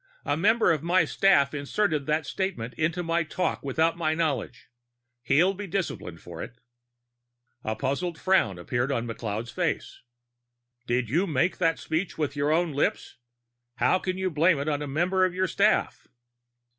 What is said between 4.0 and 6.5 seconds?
knowledge. He'll be disciplined for